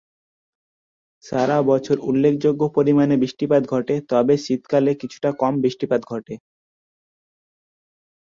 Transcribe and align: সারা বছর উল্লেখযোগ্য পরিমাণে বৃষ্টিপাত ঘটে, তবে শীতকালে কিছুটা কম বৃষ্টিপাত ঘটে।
সারা 1.23 1.57
বছর 1.67 1.97
উল্লেখযোগ্য 2.01 2.61
পরিমাণে 2.75 3.15
বৃষ্টিপাত 3.17 3.63
ঘটে, 3.65 3.95
তবে 4.09 4.35
শীতকালে 4.37 4.91
কিছুটা 5.01 5.29
কম 5.41 5.53
বৃষ্টিপাত 5.63 6.01
ঘটে। 6.11 6.33